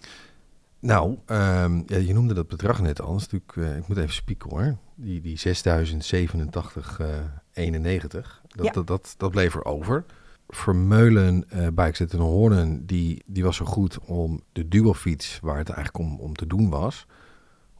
Nou, 0.86 1.18
um, 1.26 1.82
ja, 1.86 1.96
je 1.96 2.12
noemde 2.12 2.34
dat 2.34 2.48
bedrag 2.48 2.80
net 2.80 3.00
al. 3.00 3.14
natuurlijk, 3.14 3.56
uh, 3.56 3.76
ik 3.76 3.88
moet 3.88 3.96
even 3.96 4.12
spieken 4.12 4.50
hoor. 4.50 4.76
Die, 4.94 5.20
die 5.20 5.38
6087 5.38 7.00
uh, 7.00 7.06
91, 7.52 8.42
dat, 8.48 8.66
ja. 8.66 8.72
dat, 8.72 8.86
dat, 8.86 9.14
dat 9.16 9.30
bleef 9.30 9.54
er 9.54 9.64
over. 9.64 10.04
Vermeulen 10.48 11.44
uh, 11.54 11.66
Bikes 11.72 12.00
in 12.00 12.18
Hoornen, 12.18 12.86
die, 12.86 13.22
die 13.26 13.44
was 13.44 13.56
zo 13.56 13.64
goed 13.64 13.98
om 13.98 14.40
de 14.52 14.68
duofiets, 14.68 15.38
waar 15.42 15.58
het 15.58 15.68
eigenlijk 15.68 15.98
om, 16.08 16.20
om 16.20 16.34
te 16.34 16.46
doen 16.46 16.70
was, 16.70 17.06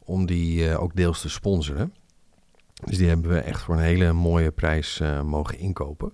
om 0.03 0.25
die 0.25 0.69
uh, 0.69 0.81
ook 0.81 0.95
deels 0.95 1.21
te 1.21 1.29
sponsoren. 1.29 1.93
Dus 2.83 2.97
die 2.97 3.07
hebben 3.07 3.29
we 3.31 3.39
echt 3.39 3.61
voor 3.61 3.75
een 3.75 3.81
hele 3.81 4.13
mooie 4.13 4.51
prijs 4.51 5.01
mogen 5.23 5.57
inkopen. 5.57 6.13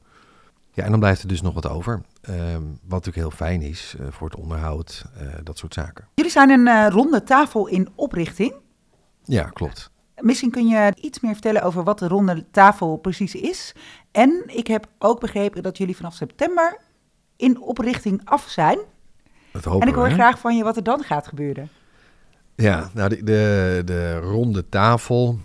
Ja, 0.74 0.84
en 0.84 0.92
dan 0.92 1.00
blijft 1.00 1.22
er 1.22 1.28
dus 1.28 1.42
nog 1.42 1.54
wat 1.54 1.70
over. 1.70 2.02
Ehm, 2.22 2.62
wat 2.64 3.06
natuurlijk 3.06 3.16
heel 3.16 3.32
fijn 3.32 3.62
is 3.62 3.96
eh, 4.00 4.06
voor 4.10 4.30
het 4.30 4.40
onderhoud, 4.40 5.06
eh, 5.18 5.28
dat 5.44 5.58
soort 5.58 5.74
zaken. 5.74 6.08
Jullie 6.16 6.32
zijn 6.32 6.50
een 6.50 6.68
eh, 6.68 6.88
ronde 6.90 7.24
tafel 7.24 7.68
in 7.68 7.90
oprichting. 7.96 8.54
Ja, 9.24 9.44
klopt. 9.44 9.92
Misschien 10.16 10.52
kun 10.52 10.68
je 10.68 10.94
iets 10.96 11.20
meer 11.20 11.34
vertellen 11.34 11.62
over 11.64 11.84
wat 11.84 12.00
de 12.00 12.08
ronde 12.08 12.46
tafel 12.52 12.98
precies 12.98 13.36
is. 13.36 13.76
En 14.12 14.44
ik 14.48 14.68
heb 14.68 14.88
ook 15.00 15.20
begrepen 15.20 15.64
dat 15.64 15.78
jullie 15.78 15.96
vanaf 15.96 16.14
september 16.14 16.78
in 17.36 17.62
oprichting 17.62 18.22
af 18.24 18.48
zijn. 18.50 18.80
Dat 19.52 19.64
hopen 19.64 19.82
en 19.82 19.88
ik 19.88 19.96
hoor 19.96 20.08
we, 20.08 20.14
graag 20.14 20.40
van 20.40 20.58
je 20.58 20.64
wat 20.64 20.76
er 20.76 20.84
dan 20.84 21.04
gaat 21.04 21.28
gebeuren. 21.28 21.70
Ja, 22.56 22.90
nou 22.94 23.10
de, 23.10 23.24
de, 23.24 23.82
de 23.86 24.20
ronde 24.20 24.70
tafel, 24.70 25.38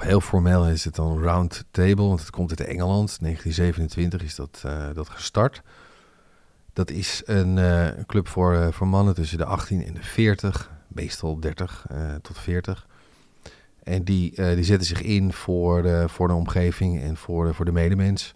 heel 0.00 0.20
formeel 0.20 0.68
is 0.68 0.84
het 0.84 0.94
dan 0.94 1.18
round 1.18 1.64
table, 1.70 2.06
want 2.06 2.20
het 2.20 2.30
komt 2.30 2.50
uit 2.50 2.68
Engeland. 2.68 3.20
1927 3.20 4.22
is 4.22 4.34
dat, 4.34 4.62
eh, 4.64 4.88
dat 4.94 5.08
gestart. 5.08 5.62
Dat 6.76 6.90
is 6.90 7.22
een, 7.24 7.58
eh, 7.58 7.88
club 8.06 8.28
voor, 8.28 8.54
eh, 8.54 8.72
voor 8.72 8.86
mannen 8.86 9.14
tussen 9.14 9.38
de 9.38 9.44
18 9.44 9.84
en 9.84 9.94
de 9.94 10.02
40, 10.02 10.70
meestal 10.88 11.40
30 11.40 11.86
eh, 11.88 12.14
tot 12.14 12.38
40. 12.38 12.86
En 13.82 14.04
die, 14.04 14.34
die 14.34 14.64
zetten 14.64 14.86
zich 14.86 15.02
in 15.02 15.32
voor 15.32 15.82
de, 15.82 16.04
voor 16.08 16.28
de 16.28 16.34
omgeving 16.34 17.02
en 17.02 17.16
voor 17.16 17.46
de, 17.46 17.54
voor 17.54 17.64
de 17.64 17.72
medemens. 17.72 18.34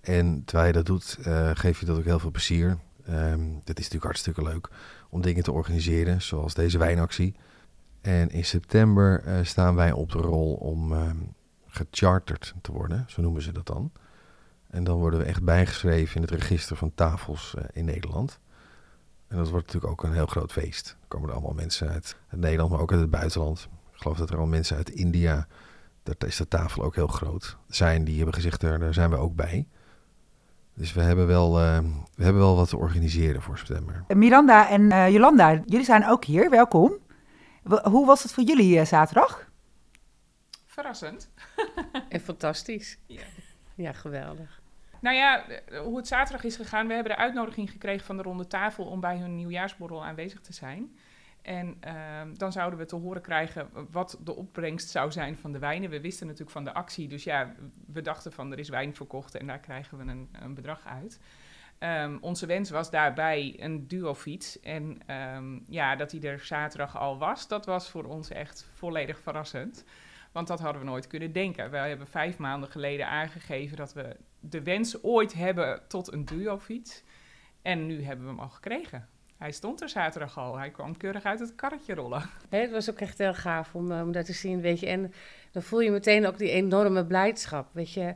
En 0.00 0.42
terwijl 0.44 0.66
je 0.66 0.72
dat 0.72 0.86
doet, 0.86 1.18
geef 1.54 1.80
je 1.80 1.86
dat 1.86 1.98
ook 1.98 2.04
heel 2.04 2.18
veel 2.18 2.30
plezier. 2.30 2.78
Ehm 3.06 3.40
dat 3.64 3.78
is 3.78 3.84
natuurlijk 3.84 4.04
hartstikke 4.04 4.42
leuk 4.42 4.68
om 5.10 5.20
dingen 5.20 5.42
te 5.42 5.52
organiseren, 5.52 6.22
zoals 6.22 6.54
deze 6.54 6.78
wijnactie. 6.78 7.34
En 8.00 8.30
in 8.30 8.44
september 8.44 9.22
eh, 9.24 9.38
staan 9.42 9.74
wij 9.74 9.92
op 9.92 10.12
de 10.12 10.18
rol 10.18 10.54
om 10.54 10.92
ehm, 10.92 11.16
gecharterd 11.66 12.54
te 12.62 12.72
worden, 12.72 13.04
zo 13.08 13.22
noemen 13.22 13.42
ze 13.42 13.52
dat 13.52 13.66
dan. 13.66 13.92
En 14.70 14.84
dan 14.84 14.98
worden 14.98 15.18
we 15.18 15.24
echt 15.24 15.42
bijgeschreven 15.42 16.16
in 16.16 16.22
het 16.22 16.30
register 16.30 16.76
van 16.76 16.94
tafels 16.94 17.54
eh, 17.58 17.64
in 17.72 17.84
Nederland. 17.84 18.40
En 19.28 19.36
dat 19.36 19.48
wordt 19.48 19.66
natuurlijk 19.66 19.92
ook 19.92 20.02
een 20.02 20.12
heel 20.12 20.26
groot 20.26 20.52
feest. 20.52 20.96
Er 21.00 21.08
komen 21.08 21.28
er 21.28 21.34
allemaal 21.34 21.54
mensen 21.54 21.88
uit, 21.88 22.16
Nederland, 22.30 22.70
maar 22.70 22.80
ook 22.80 22.92
uit 22.92 23.00
het 23.00 23.10
buitenland. 23.10 23.68
Ik 23.92 24.00
geloof 24.00 24.18
dat 24.18 24.30
er 24.30 24.38
al 24.38 24.46
mensen 24.46 24.76
uit 24.76 24.90
India, 24.90 25.46
daar 26.02 26.14
is 26.26 26.36
de 26.36 26.48
tafel 26.48 26.82
ook 26.82 26.94
heel 26.94 27.06
groot, 27.06 27.56
zijn. 27.68 28.04
Die 28.04 28.16
hebben 28.16 28.34
gezegd, 28.34 28.60
daar, 28.60 28.94
zijn 28.94 29.10
we 29.10 29.16
ook 29.16 29.34
bij. 29.34 29.66
Dus 30.74 30.92
we 30.92 31.00
hebben, 31.00 31.26
wel, 31.26 31.60
eh, 31.60 31.78
we 32.14 32.24
hebben 32.24 32.42
wel 32.42 32.56
wat 32.56 32.68
te 32.68 32.76
organiseren 32.76 33.42
voor 33.42 33.58
september. 33.58 34.04
Miranda 34.08 34.68
en 34.68 35.12
Jolanda, 35.12 35.62
jullie 35.64 35.84
zijn 35.84 36.08
ook 36.08 36.24
hier. 36.24 36.50
Welkom. 36.50 36.92
Hoe 37.78 38.06
was 38.06 38.22
het 38.22 38.32
voor 38.32 38.42
jullie 38.42 38.78
eh, 38.78 38.86
zaterdag? 38.86 39.50
Verrassend. 40.66 41.30
En 42.08 42.20
fantastisch. 42.20 42.98
Ja. 43.06 43.22
Ja, 43.74 43.92
geweldig. 43.92 44.60
Nou 45.00 45.16
ja, 45.16 45.48
eh, 45.48 45.80
hoe 45.80 45.96
het 45.96 46.06
zaterdag 46.06 46.44
is 46.44 46.56
gegaan. 46.56 46.86
We 46.86 46.94
hebben 46.94 47.12
de 47.12 47.18
uitnodiging 47.18 47.70
gekregen 47.70 48.06
van 48.06 48.16
de 48.16 48.22
ronde 48.22 48.46
tafel 48.46 48.84
om 48.84 49.00
bij 49.00 49.16
hun 49.16 49.36
nieuwjaarsborrel 49.36 50.04
aanwezig 50.04 50.40
te 50.40 50.52
zijn. 50.52 50.96
En 51.42 51.76
ehm, 51.80 52.34
dan 52.34 52.52
zouden 52.52 52.78
we 52.78 52.84
te 52.84 52.96
horen 52.96 53.22
krijgen 53.22 53.68
wat 53.90 54.18
de 54.24 54.36
opbrengst 54.36 54.88
zou 54.88 55.12
zijn 55.12 55.36
van 55.36 55.52
de 55.52 55.58
wijnen. 55.58 55.90
We 55.90 56.00
wisten 56.00 56.26
natuurlijk 56.26 56.52
van 56.52 56.64
de 56.64 56.72
actie, 56.72 57.08
dus 57.08 57.24
ja, 57.24 57.54
we 57.86 58.02
dachten 58.02 58.32
van 58.32 58.52
er 58.52 58.58
is 58.58 58.68
wijn 58.68 58.94
verkocht 58.94 59.34
en 59.34 59.46
daar 59.46 59.60
krijgen 59.60 59.98
we 59.98 60.04
een, 60.04 60.28
een 60.32 60.54
bedrag 60.54 60.86
uit. 60.86 61.20
Ehm, 61.80 62.16
onze 62.20 62.46
wens 62.46 62.70
was 62.70 62.90
daarbij 62.90 63.54
een 63.58 63.88
duofiets. 63.88 64.60
En 64.60 64.98
ehm, 65.06 65.58
ja, 65.68 65.96
dat 65.96 66.10
die 66.10 66.28
er 66.28 66.40
zaterdag 66.40 66.98
al 66.98 67.18
was, 67.18 67.48
dat 67.48 67.66
was 67.66 67.90
voor 67.90 68.04
ons 68.04 68.30
echt 68.30 68.68
volledig 68.74 69.20
verrassend. 69.20 69.84
Want 70.32 70.46
dat 70.46 70.60
hadden 70.60 70.82
we 70.82 70.88
nooit 70.88 71.06
kunnen 71.06 71.32
denken. 71.32 71.70
Wij 71.70 71.88
hebben 71.88 72.06
vijf 72.06 72.38
maanden 72.38 72.70
geleden 72.70 73.08
aangegeven 73.08 73.76
dat 73.76 73.92
we 73.92 74.16
de 74.40 74.62
wens 74.62 75.02
ooit 75.02 75.34
hebben 75.34 75.80
tot 75.88 76.12
een 76.12 76.24
duofiets. 76.24 77.02
En 77.62 77.86
nu 77.86 78.02
hebben 78.02 78.24
we 78.24 78.30
hem 78.30 78.40
al 78.40 78.48
gekregen. 78.48 79.08
Hij 79.38 79.52
stond 79.52 79.80
er 79.80 79.88
zaterdag 79.88 80.38
al. 80.38 80.58
Hij 80.58 80.70
kwam 80.70 80.96
keurig 80.96 81.24
uit 81.24 81.40
het 81.40 81.54
karretje 81.54 81.94
rollen. 81.94 82.22
Het 82.48 82.70
was 82.70 82.90
ook 82.90 83.00
echt 83.00 83.18
heel 83.18 83.34
gaaf 83.34 83.74
om, 83.74 83.92
eh, 83.92 84.00
om 84.00 84.12
dat 84.12 84.26
te 84.26 84.32
zien, 84.32 84.60
weet 84.60 84.80
je. 84.80 84.86
En 84.86 85.12
dan 85.50 85.62
voel 85.62 85.80
je 85.80 85.90
meteen 85.90 86.26
ook 86.26 86.38
die 86.38 86.50
enorme 86.50 87.06
blijdschap, 87.06 87.68
weet 87.72 87.92
je. 87.92 88.14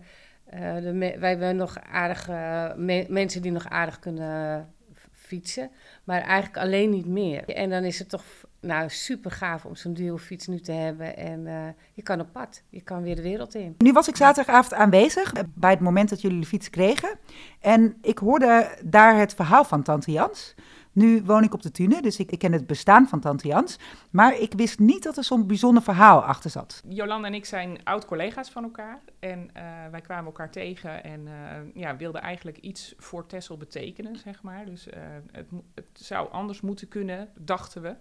Eh, 0.54 0.74
de 0.74 0.92
wij 1.18 1.28
hebben 1.30 1.56
nog 1.56 1.78
aardige 1.92 2.72
me- 2.76 3.06
mensen 3.08 3.42
die 3.42 3.52
nog 3.52 3.68
aardig 3.68 3.98
kunnen 3.98 4.68
fietsen, 5.12 5.70
maar 6.04 6.20
eigenlijk 6.20 6.56
alleen 6.56 6.90
niet 6.90 7.06
meer. 7.06 7.48
En 7.48 7.70
dan 7.70 7.84
is 7.84 7.98
het 7.98 8.08
toch 8.08 8.24
nou, 8.60 8.88
super 8.88 9.30
gaaf 9.30 9.64
om 9.64 9.74
zo'n 9.76 9.94
duofiets 9.94 10.46
nu 10.46 10.60
te 10.60 10.72
hebben. 10.72 11.16
En 11.16 11.46
eh, 11.46 11.66
je 11.92 12.02
kan 12.02 12.20
op 12.20 12.28
pad, 12.32 12.62
je 12.68 12.80
kan 12.80 13.02
weer 13.02 13.16
de 13.16 13.22
wereld 13.22 13.54
in. 13.54 13.74
Nu 13.78 13.92
was 13.92 14.08
ik 14.08 14.16
zaterdagavond 14.16 14.74
aanwezig 14.74 15.32
eh, 15.32 15.42
bij 15.54 15.70
het 15.70 15.80
moment 15.80 16.08
dat 16.08 16.20
jullie 16.20 16.40
de 16.40 16.46
fiets 16.46 16.70
kregen. 16.70 17.18
En 17.60 17.96
ik 18.02 18.18
hoorde 18.18 18.78
daar 18.84 19.18
het 19.18 19.34
verhaal 19.34 19.64
van 19.64 19.82
Tante 19.82 20.12
Jans. 20.12 20.54
Nu 20.94 21.22
woon 21.24 21.42
ik 21.42 21.54
op 21.54 21.62
de 21.62 21.70
Tune, 21.70 22.02
dus 22.02 22.18
ik, 22.18 22.30
ik 22.30 22.38
ken 22.38 22.52
het 22.52 22.66
bestaan 22.66 23.08
van 23.08 23.20
Tante 23.20 23.48
Jans. 23.48 23.78
Maar 24.10 24.38
ik 24.38 24.52
wist 24.52 24.78
niet 24.78 25.02
dat 25.02 25.16
er 25.16 25.24
zo'n 25.24 25.46
bijzonder 25.46 25.82
verhaal 25.82 26.22
achter 26.24 26.50
zat. 26.50 26.82
Jolanda 26.88 27.26
en 27.26 27.34
ik 27.34 27.44
zijn 27.44 27.84
oud-collega's 27.84 28.50
van 28.50 28.62
elkaar. 28.64 29.00
En 29.18 29.50
eh, 29.52 29.64
wij 29.90 30.00
kwamen 30.00 30.24
elkaar 30.24 30.50
tegen 30.50 31.04
en 31.04 31.26
eh, 31.26 31.82
ja, 31.82 31.96
wilden 31.96 32.20
eigenlijk 32.20 32.58
iets 32.58 32.94
voor 32.96 33.26
Tessel 33.26 33.56
betekenen, 33.56 34.16
zeg 34.16 34.42
maar. 34.42 34.64
Dus 34.64 34.88
eh, 34.88 35.02
het, 35.32 35.46
het 35.74 35.86
zou 35.92 36.30
anders 36.30 36.60
moeten 36.60 36.88
kunnen, 36.88 37.28
dachten 37.38 37.82
we. 37.82 37.96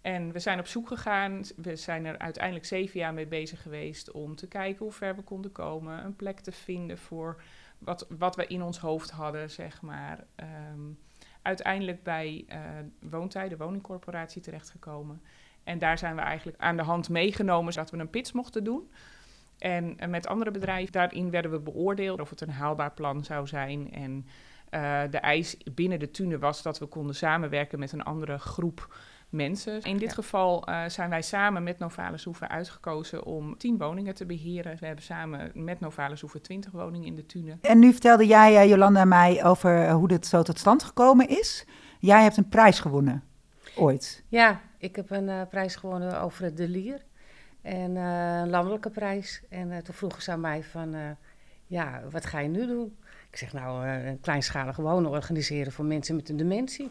En 0.00 0.32
we 0.32 0.38
zijn 0.38 0.58
op 0.58 0.66
zoek 0.66 0.88
gegaan. 0.88 1.42
We 1.56 1.76
zijn 1.76 2.04
er 2.04 2.18
uiteindelijk 2.18 2.66
zeven 2.66 3.00
jaar 3.00 3.14
mee 3.14 3.26
bezig 3.26 3.62
geweest 3.62 4.10
om 4.10 4.36
te 4.36 4.48
kijken 4.48 4.84
hoe 4.84 4.92
ver 4.92 5.16
we 5.16 5.22
konden 5.22 5.52
komen. 5.52 6.04
Een 6.04 6.16
plek 6.16 6.40
te 6.40 6.52
vinden 6.52 6.98
voor 6.98 7.42
wat, 7.78 8.06
wat 8.18 8.36
we 8.36 8.46
in 8.46 8.62
ons 8.62 8.78
hoofd 8.78 9.10
hadden, 9.10 9.50
zeg 9.50 9.82
maar. 9.82 10.24
Ehm, 10.34 10.80
uiteindelijk 11.42 12.02
bij 12.02 12.44
eh 12.48 12.58
Woontijd, 13.00 13.50
de 13.50 13.56
woningcorporatie, 13.56 14.42
terechtgekomen. 14.42 15.22
En 15.64 15.78
daar 15.78 15.98
zijn 15.98 16.14
we 16.14 16.20
eigenlijk 16.20 16.58
aan 16.60 16.76
de 16.76 16.82
hand 16.82 17.08
meegenomen 17.08 17.72
zodat 17.72 17.90
we 17.90 17.98
een 17.98 18.10
pits 18.10 18.32
mochten 18.32 18.64
doen. 18.64 18.90
En 19.58 19.98
eh, 19.98 20.08
met 20.08 20.26
andere 20.26 20.50
bedrijven, 20.50 20.92
daarin 20.92 21.30
werden 21.30 21.50
we 21.50 21.58
beoordeeld 21.58 22.20
of 22.20 22.30
het 22.30 22.40
een 22.40 22.50
haalbaar 22.50 22.92
plan 22.92 23.24
zou 23.24 23.46
zijn. 23.46 23.92
En 23.92 24.26
eh, 24.70 25.02
de 25.10 25.18
eis 25.18 25.56
binnen 25.74 25.98
de 25.98 26.10
Tune 26.10 26.38
was 26.38 26.62
dat 26.62 26.78
we 26.78 26.86
konden 26.86 27.14
samenwerken 27.14 27.78
met 27.78 27.92
een 27.92 28.02
andere 28.04 28.38
groep 28.38 28.94
mensen. 29.30 29.82
In 29.82 29.96
dit 29.96 30.08
Ja. 30.08 30.14
geval 30.14 30.66
eh, 30.66 30.84
zijn 30.88 31.10
wij 31.10 31.22
samen 31.22 31.62
met 31.62 31.78
Novalis 31.78 32.24
Hoeven 32.24 32.48
uitgekozen 32.48 33.24
om 33.24 33.58
10 33.58 33.78
woningen 33.78 34.14
te 34.14 34.26
beheren. 34.26 34.76
We 34.80 34.86
hebben 34.86 35.04
samen 35.04 35.50
met 35.54 35.80
Novalis 35.80 36.20
Hoeven 36.20 36.42
20 36.42 36.72
woningen 36.72 37.06
in 37.06 37.14
de 37.16 37.26
Tune. 37.26 37.56
En 37.60 37.78
nu 37.78 37.90
vertelde 37.92 38.26
jij, 38.26 38.56
eh, 38.56 38.68
Jolanda, 38.68 39.04
mij 39.04 39.44
over 39.44 39.84
eh, 39.84 39.94
hoe 39.94 40.08
dit 40.08 40.26
zo 40.26 40.42
tot 40.42 40.58
stand 40.58 40.82
gekomen 40.82 41.28
is. 41.28 41.66
Jij 41.98 42.22
hebt 42.22 42.36
een 42.36 42.48
prijs 42.48 42.80
gewonnen. 42.80 43.22
Ooit. 43.76 44.24
Ja, 44.28 44.60
ik 44.78 44.96
heb 44.96 45.10
een 45.10 45.28
eh, 45.28 45.40
prijs 45.50 45.76
gewonnen 45.76 46.20
over 46.20 46.44
het 46.44 46.56
De 46.56 46.68
Lier. 46.68 47.02
En 47.62 47.96
eh, 47.96 48.38
een 48.40 48.50
landelijke 48.50 48.90
prijs. 48.90 49.42
En 49.48 49.70
eh, 49.72 49.78
toen 49.78 49.94
vroegen 49.94 50.22
ze 50.22 50.32
aan 50.32 50.40
mij 50.40 50.62
van, 50.62 50.94
eh, 50.94 51.00
ja, 51.66 52.00
wat 52.10 52.26
ga 52.26 52.38
je 52.38 52.48
nu 52.48 52.66
doen? 52.66 52.96
Ik 53.30 53.36
zeg, 53.36 53.52
nou, 53.52 53.86
een 53.88 54.20
kleinschalig 54.20 54.76
wonen 54.76 55.10
organiseren 55.10 55.72
voor 55.72 55.84
mensen 55.84 56.16
met 56.16 56.28
een 56.28 56.36
dementie. 56.36 56.90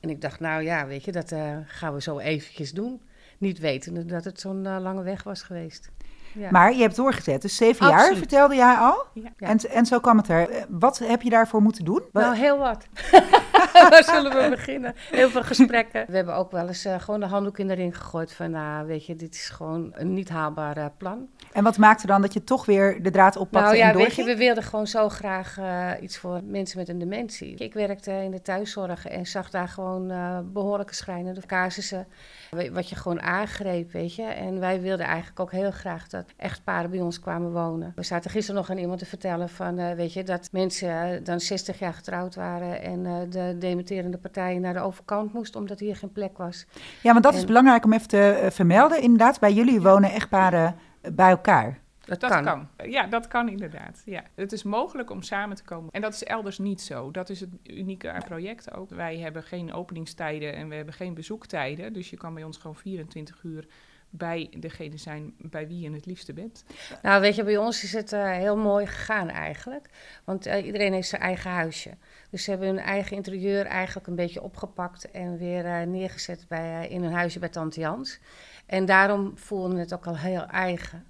En 0.00 0.10
ik 0.10 0.20
dacht, 0.20 0.40
nou 0.40 0.62
ja, 0.62 0.86
weet 0.86 1.04
je, 1.04 1.12
dat 1.12 1.32
eh, 1.32 1.56
gaan 1.66 1.94
we 1.94 2.02
zo 2.02 2.18
eventjes 2.18 2.72
doen. 2.72 3.02
Niet 3.38 3.58
wetende 3.58 4.04
dat 4.04 4.24
het 4.24 4.40
zo'n 4.40 4.66
eh, 4.66 4.76
lange 4.80 5.02
weg 5.02 5.22
was 5.22 5.42
geweest. 5.42 5.90
Ja. 6.32 6.50
Maar 6.50 6.74
je 6.74 6.80
hebt 6.80 6.96
doorgezet. 6.96 7.42
Dus 7.42 7.56
zeven 7.56 7.88
jaar 7.88 8.16
vertelde 8.16 8.54
jij 8.54 8.74
al. 8.74 9.04
Ja. 9.14 9.30
En, 9.36 9.58
en 9.58 9.86
zo 9.86 10.00
kwam 10.00 10.16
het 10.16 10.28
er. 10.28 10.50
Eh, 10.50 10.62
Wat 10.68 10.98
heb 10.98 11.22
je 11.22 11.30
daarvoor 11.30 11.62
moeten 11.62 11.84
doen? 11.84 12.02
Nou, 12.12 12.36
heel 12.36 12.58
wat. 12.58 12.86
Waar 13.90 14.04
zullen 14.04 14.42
we 14.42 14.46
beginnen? 14.50 14.94
Heel 15.10 15.28
veel 15.30 15.42
gesprekken. 15.42 16.04
We 16.08 16.16
hebben 16.16 16.34
ook 16.34 16.50
wel 16.50 16.66
eens 16.66 16.84
eh, 16.84 17.00
gewoon 17.00 17.20
de 17.20 17.26
handdoek 17.26 17.58
in 17.58 17.66
de 17.68 17.74
ring 17.74 17.96
gegooid 17.98 18.32
van, 18.32 18.50
nou, 18.50 18.86
weet 18.86 19.06
je, 19.06 19.16
dit 19.16 19.34
is 19.34 19.48
gewoon 19.48 19.90
een 19.94 20.14
niet 20.14 20.28
haalbaar 20.28 20.76
eh, 20.76 20.84
plan. 20.96 21.28
En 21.52 21.64
wat 21.64 21.76
maakte 21.78 22.06
dan 22.06 22.20
dat 22.22 22.32
je 22.32 22.44
toch 22.44 22.66
weer 22.66 23.02
de 23.02 23.10
draad 23.10 23.36
oppakte 23.36 23.66
Nou 23.68 23.78
ja, 23.78 23.90
en 23.90 23.96
weet 23.96 24.14
je, 24.14 24.24
we 24.24 24.36
wilden 24.36 24.62
gewoon 24.62 24.86
zo 24.86 25.08
graag 25.08 25.58
eh, 25.58 25.90
iets 26.00 26.16
voor 26.18 26.40
mensen 26.44 26.78
met 26.78 26.88
een 26.88 26.98
dementie. 26.98 27.54
Ik 27.54 27.74
werkte 27.74 28.10
in 28.12 28.30
de 28.30 28.42
thuiszorg 28.42 29.06
en 29.06 29.26
zag 29.26 29.50
daar 29.50 29.68
gewoon 29.68 30.10
eh, 30.10 30.38
behoorlijke 30.44 30.94
schrijnende 30.94 31.40
casussen. 31.46 32.06
wa- 32.50 32.70
Wat 32.70 32.88
je 32.88 32.96
gewoon 32.96 33.20
aangreep, 33.22 33.92
weet 33.92 34.14
je. 34.14 34.22
En 34.22 34.60
wij 34.60 34.80
wilden 34.80 35.06
eigenlijk 35.06 35.40
ook 35.40 35.52
heel 35.52 35.70
graag 35.70 36.08
dat 36.08 36.24
echtparen 36.36 36.90
bij 36.90 37.00
ons 37.00 37.20
kwamen 37.20 37.52
wonen. 37.52 37.92
We 37.94 38.02
zaten 38.02 38.30
gisteren 38.30 38.60
nog 38.60 38.70
aan 38.70 38.78
iemand 38.78 38.98
te 38.98 39.06
vertellen 39.06 39.48
van, 39.48 39.78
eh, 39.78 39.92
weet 39.92 40.12
je, 40.12 40.22
dat 40.24 40.48
mensen 40.52 41.24
dan 41.24 41.40
60 41.40 41.78
jaar 41.78 41.94
getrouwd 41.94 42.34
waren 42.34 42.82
en 42.82 43.06
eh, 43.06 43.12
de 43.30 43.55
dementerende 43.58 44.18
partij 44.18 44.58
naar 44.58 44.72
de 44.72 44.80
overkant 44.80 45.32
moest 45.32 45.56
omdat 45.56 45.80
hier 45.80 45.96
geen 45.96 46.12
plek 46.12 46.38
was. 46.38 46.66
Ja, 47.02 47.12
want 47.12 47.24
dat 47.24 47.34
is 47.34 47.44
belangrijk 47.44 47.84
om 47.84 47.92
even 47.92 48.08
te 48.08 48.20
eh, 48.20 48.50
vermelden. 48.50 49.02
Inderdaad, 49.02 49.40
bij 49.40 49.52
jullie 49.52 49.80
wonen 49.80 50.10
echtparen 50.10 50.76
eh, 51.00 51.12
bij 51.12 51.30
elkaar. 51.30 51.78
Dat, 52.06 52.20
Dat 52.20 52.30
kan. 52.30 52.44
kan. 52.44 52.68
Ja, 52.90 53.06
dat 53.06 53.28
kan 53.28 53.48
inderdaad. 53.48 54.02
Ja. 54.04 54.22
Het 54.34 54.52
is 54.52 54.62
mogelijk 54.62 55.10
om 55.10 55.22
samen 55.22 55.56
te 55.56 55.64
komen. 55.64 55.90
En 55.92 56.00
dat 56.00 56.14
is 56.14 56.24
elders 56.24 56.58
niet 56.58 56.80
zo. 56.80 57.10
Dat 57.10 57.28
is 57.28 57.40
het 57.40 57.50
unieke 57.62 58.10
aan 58.10 58.22
project 58.22 58.74
ook. 58.74 58.90
Wij 58.90 59.18
hebben 59.18 59.42
geen 59.42 59.72
openingstijden 59.72 60.54
en 60.54 60.68
we 60.68 60.74
hebben 60.74 60.94
geen 60.94 61.14
bezoektijden. 61.14 61.92
Dus 61.92 62.10
je 62.10 62.16
kan 62.16 62.34
bij 62.34 62.44
ons 62.44 62.56
gewoon 62.56 62.76
24 62.76 63.42
uur 63.42 63.66
bij 64.10 64.50
degene 64.58 64.96
zijn 64.96 65.34
bij 65.38 65.68
wie 65.68 65.80
je 65.80 65.92
het 65.92 66.06
liefste 66.06 66.32
bent. 66.32 66.64
Nou, 67.02 67.20
weet 67.20 67.34
je, 67.34 67.44
bij 67.44 67.56
ons 67.56 67.82
is 67.82 67.92
het 67.92 68.12
uh, 68.12 68.30
heel 68.30 68.56
mooi 68.56 68.86
gegaan 68.86 69.28
eigenlijk. 69.28 69.90
Want 70.24 70.46
uh, 70.46 70.66
iedereen 70.66 70.92
heeft 70.92 71.08
zijn 71.08 71.22
eigen 71.22 71.50
huisje. 71.50 71.90
Dus 72.30 72.44
ze 72.44 72.50
hebben 72.50 72.68
hun 72.68 72.78
eigen 72.78 73.16
interieur 73.16 73.66
eigenlijk 73.66 74.06
een 74.06 74.14
beetje 74.14 74.42
opgepakt 74.42 75.10
en 75.10 75.38
weer 75.38 75.64
uh, 75.64 75.82
neergezet 75.82 76.44
bij, 76.48 76.88
in 76.88 77.02
hun 77.02 77.12
huisje 77.12 77.38
bij 77.38 77.48
Tante 77.48 77.80
Jans. 77.80 78.18
En 78.66 78.84
daarom 78.84 79.38
voelden 79.38 79.74
we 79.74 79.80
het 79.80 79.94
ook 79.94 80.06
al 80.06 80.16
heel 80.16 80.46
eigen. 80.46 81.06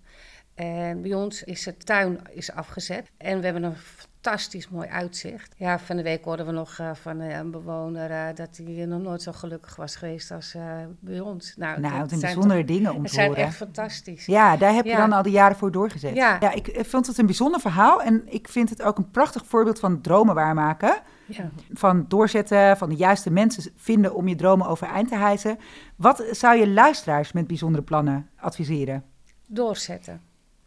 En 0.56 1.02
bij 1.02 1.14
ons 1.14 1.42
is 1.42 1.62
de 1.62 1.76
tuin 1.76 2.20
is 2.30 2.52
afgezet 2.52 3.10
en 3.16 3.38
we 3.38 3.44
hebben 3.44 3.62
een 3.62 3.76
fantastisch 3.76 4.68
mooi 4.68 4.88
uitzicht. 4.88 5.54
Ja, 5.56 5.78
van 5.78 5.96
de 5.96 6.02
week 6.02 6.24
hoorden 6.24 6.46
we 6.46 6.52
nog 6.52 6.78
uh, 6.80 6.90
van 6.94 7.20
uh, 7.20 7.36
een 7.36 7.50
bewoner 7.50 8.10
uh, 8.10 8.26
dat 8.34 8.56
hij 8.56 8.86
nog 8.86 9.02
nooit 9.02 9.22
zo 9.22 9.32
gelukkig 9.32 9.76
was 9.76 9.96
geweest 9.96 10.30
als 10.30 10.56
bij 11.00 11.20
ons. 11.20 11.54
Nou, 11.56 11.80
nou 11.80 11.98
dat 11.98 12.08
zijn 12.08 12.20
bijzondere 12.20 12.64
toch, 12.64 12.76
dingen 12.76 12.94
om 12.94 13.06
te 13.06 13.12
zijn 13.12 13.26
horen. 13.26 13.44
echt 13.44 13.56
fantastisch. 13.56 14.26
Ja, 14.26 14.56
daar 14.56 14.74
heb 14.74 14.84
je 14.84 14.96
dan 14.96 15.12
al 15.12 15.22
die 15.22 15.32
jaren 15.32 15.56
voor 15.56 15.72
doorgezet. 15.72 16.14
Ja. 16.14 16.36
ja, 16.40 16.52
ik 16.52 16.78
vond 16.86 17.06
het 17.06 17.18
een 17.18 17.26
bijzonder 17.26 17.60
verhaal 17.60 18.02
en 18.02 18.22
ik 18.26 18.48
vind 18.48 18.70
het 18.70 18.82
ook 18.82 18.98
een 18.98 19.10
prachtig 19.10 19.46
voorbeeld 19.46 19.78
van 19.78 20.00
dromen 20.00 20.34
waarmaken. 20.34 20.96
Ja. 21.26 21.50
Van 21.72 22.04
doorzetten, 22.08 22.76
van 22.76 22.88
de 22.88 22.96
juiste 22.96 23.30
mensen 23.30 23.72
vinden 23.76 24.14
om 24.14 24.28
je 24.28 24.34
dromen 24.34 24.66
overeind 24.66 25.08
te 25.08 25.16
hijsen. 25.16 25.58
Wat 25.96 26.24
zou 26.30 26.58
je 26.58 26.68
luisteraars 26.68 27.32
met 27.32 27.46
bijzondere 27.46 27.84
plannen 27.84 28.28
adviseren? 28.36 29.04
Doorzetten. 29.46 30.20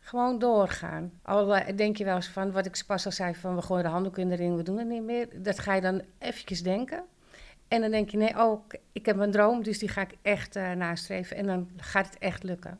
Gewoon 0.10 0.39
doorgaan. 0.39 1.12
Al 1.22 1.62
denk 1.75 1.98
je 1.98 2.04
wel 2.04 2.16
eens 2.16 2.28
van, 2.28 2.51
wat 2.51 2.66
ik 2.66 2.84
pas 2.88 3.06
al 3.06 3.12
zei, 3.12 3.36
van 3.36 3.56
we 3.56 3.62
gooien 3.62 3.84
de 3.84 3.89
handdoek 3.89 4.18
in 4.18 4.56
we 4.56 4.63
doen 4.63 4.78
het 4.78 4.88
niet 4.88 5.04
meer. 5.04 5.44
Dat 5.44 5.60
ga 5.60 5.74
je 5.74 5.82
dan 5.82 6.01
eventjes 6.20 6.63
denken. 6.63 7.04
En 7.68 7.82
dan 7.82 7.92
denk 7.92 8.10
je, 8.10 8.18
nee, 8.18 8.39
oh, 8.39 8.66
ik 8.92 9.06
heb 9.06 9.18
een 9.18 9.32
droom, 9.32 9.63
dus 9.63 9.80
die 9.80 9.89
ga 9.89 10.01
ik 10.01 10.16
echt 10.22 10.56
uh, 10.56 10.72
nastreven. 10.72 11.38
En 11.38 11.46
dan 11.46 11.70
gaat 11.78 12.06
het 12.06 12.18
echt 12.18 12.44
lukken. 12.44 12.80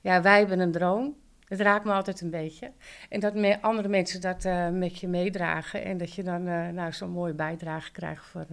Ja, 0.00 0.22
wij 0.22 0.38
hebben 0.38 0.60
een 0.60 0.72
droom. 0.72 1.16
Het 1.44 1.60
raakt 1.60 1.84
me 1.84 1.92
altijd 1.92 2.20
een 2.20 2.30
beetje. 2.30 2.72
En 3.08 3.20
dat 3.20 3.34
me, 3.34 3.62
andere 3.62 3.88
mensen 3.88 4.20
dat 4.20 4.44
uh, 4.44 4.68
met 4.68 4.98
je 4.98 5.08
meedragen. 5.08 5.84
En 5.84 5.98
dat 5.98 6.14
je 6.14 6.22
dan 6.22 6.42
nou, 6.74 6.92
zo'n 6.92 7.10
mooie 7.10 7.34
bijdrage 7.34 7.92
krijgt 7.92 8.24
voor 8.24 8.46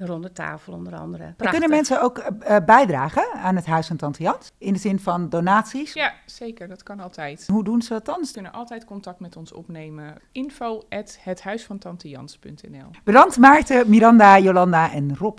de 0.00 0.06
ronde 0.06 0.32
tafel 0.32 0.72
onder 0.72 0.96
andere. 0.96 1.22
Prachtig. 1.22 1.50
Kunnen 1.50 1.70
mensen 1.70 2.02
ook 2.02 2.18
uh, 2.18 2.56
bijdragen 2.66 3.32
aan 3.32 3.56
het 3.56 3.66
Huis 3.66 3.86
van 3.86 3.96
Tante 3.96 4.22
Jans? 4.22 4.52
In 4.58 4.72
de 4.72 4.78
zin 4.78 5.00
van 5.00 5.28
donaties? 5.28 5.92
Ja, 5.92 6.12
zeker. 6.26 6.68
Dat 6.68 6.82
kan 6.82 7.00
altijd. 7.00 7.46
Hoe 7.46 7.64
doen 7.64 7.82
ze 7.82 7.92
dat 7.92 8.04
dan? 8.04 8.24
Ze 8.24 8.32
kunnen 8.32 8.52
altijd 8.52 8.84
contact 8.84 9.20
met 9.20 9.36
ons 9.36 9.52
opnemen. 9.52 10.16
Info 10.32 10.82
at 10.88 11.18
hethuisvantantejans.nl 11.20 12.90
Bedankt 13.04 13.38
Maarten, 13.38 13.90
Miranda, 13.90 14.38
Jolanda 14.38 14.92
en 14.92 15.16
Rob. 15.16 15.38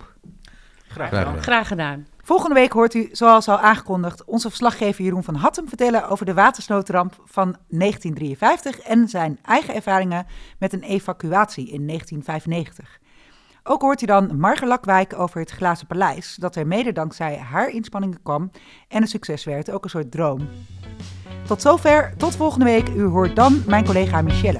Graag 0.88 1.08
gedaan. 1.08 1.42
Graag 1.42 1.68
gedaan. 1.68 2.06
Volgende 2.24 2.54
week 2.54 2.72
hoort 2.72 2.94
u, 2.94 3.08
zoals 3.12 3.48
al 3.48 3.58
aangekondigd, 3.58 4.24
onze 4.24 4.48
verslaggever 4.48 5.04
Jeroen 5.04 5.24
van 5.24 5.34
Hattem 5.34 5.68
vertellen 5.68 6.08
over 6.08 6.26
de 6.26 6.34
watersnoodramp 6.34 7.14
van 7.24 7.56
1953 7.68 8.78
en 8.80 9.08
zijn 9.08 9.38
eigen 9.42 9.74
ervaringen 9.74 10.26
met 10.58 10.72
een 10.72 10.82
evacuatie 10.82 11.70
in 11.70 11.86
1995. 11.86 13.00
Ook 13.64 13.82
hoort 13.82 14.02
u 14.02 14.06
dan 14.06 14.36
Marge 14.38 14.66
Lakwijk 14.66 15.18
over 15.18 15.40
het 15.40 15.50
Glazen 15.50 15.86
Paleis, 15.86 16.36
dat 16.36 16.56
er 16.56 16.66
mede 16.66 16.92
dankzij 16.92 17.36
haar 17.36 17.68
inspanningen 17.68 18.22
kwam 18.22 18.50
en 18.88 19.02
een 19.02 19.08
succes 19.08 19.44
werd, 19.44 19.70
ook 19.70 19.84
een 19.84 19.90
soort 19.90 20.10
droom. 20.10 20.48
Tot 21.46 21.62
zover, 21.62 22.14
tot 22.16 22.36
volgende 22.36 22.64
week. 22.64 22.88
U 22.88 23.02
hoort 23.04 23.36
dan 23.36 23.62
mijn 23.66 23.84
collega 23.84 24.22
Michelle. 24.22 24.58